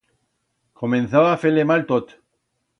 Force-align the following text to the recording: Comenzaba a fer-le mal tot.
Comenzaba 0.83 1.29
a 1.33 1.37
fer-le 1.45 1.69
mal 1.73 1.87
tot. 1.95 2.19